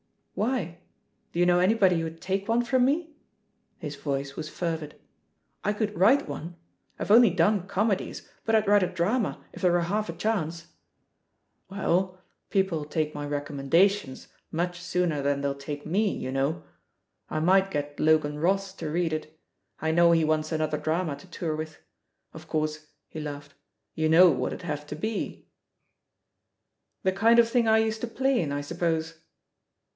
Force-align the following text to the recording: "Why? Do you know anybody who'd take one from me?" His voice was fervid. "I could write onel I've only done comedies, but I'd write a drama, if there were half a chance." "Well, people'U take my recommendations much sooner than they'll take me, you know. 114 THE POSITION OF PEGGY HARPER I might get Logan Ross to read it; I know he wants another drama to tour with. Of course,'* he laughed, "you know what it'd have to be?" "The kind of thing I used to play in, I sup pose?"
"Why? 0.33 0.79
Do 1.31 1.39
you 1.39 1.45
know 1.45 1.59
anybody 1.59 1.99
who'd 1.99 2.19
take 2.19 2.47
one 2.47 2.63
from 2.65 2.83
me?" 2.85 3.15
His 3.77 3.95
voice 3.95 4.35
was 4.35 4.49
fervid. 4.49 4.95
"I 5.63 5.73
could 5.73 5.95
write 5.95 6.25
onel 6.27 6.55
I've 6.97 7.11
only 7.11 7.29
done 7.29 7.67
comedies, 7.67 8.27
but 8.43 8.55
I'd 8.55 8.67
write 8.67 8.81
a 8.81 8.87
drama, 8.87 9.45
if 9.53 9.61
there 9.61 9.71
were 9.73 9.81
half 9.81 10.09
a 10.09 10.13
chance." 10.13 10.69
"Well, 11.69 12.17
people'U 12.49 12.87
take 12.89 13.13
my 13.13 13.27
recommendations 13.27 14.29
much 14.51 14.81
sooner 14.81 15.21
than 15.21 15.41
they'll 15.41 15.53
take 15.53 15.85
me, 15.85 16.09
you 16.17 16.31
know. 16.31 16.63
114 17.27 17.61
THE 17.61 17.61
POSITION 17.61 17.83
OF 17.85 17.93
PEGGY 17.93 18.11
HARPER 18.15 18.31
I 18.31 18.31
might 18.31 18.33
get 18.33 18.33
Logan 18.33 18.39
Ross 18.39 18.73
to 18.73 18.89
read 18.89 19.13
it; 19.13 19.39
I 19.79 19.91
know 19.91 20.11
he 20.13 20.25
wants 20.25 20.51
another 20.51 20.79
drama 20.79 21.15
to 21.17 21.27
tour 21.27 21.55
with. 21.55 21.77
Of 22.33 22.47
course,'* 22.47 22.87
he 23.07 23.19
laughed, 23.19 23.53
"you 23.93 24.09
know 24.09 24.31
what 24.31 24.47
it'd 24.51 24.63
have 24.63 24.87
to 24.87 24.95
be?" 24.95 25.45
"The 27.03 27.11
kind 27.11 27.37
of 27.37 27.47
thing 27.47 27.67
I 27.67 27.77
used 27.77 28.01
to 28.01 28.07
play 28.07 28.41
in, 28.41 28.51
I 28.51 28.61
sup 28.61 28.79
pose?" 28.79 29.19